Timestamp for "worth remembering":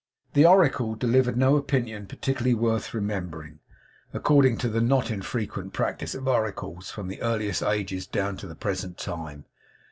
2.55-3.59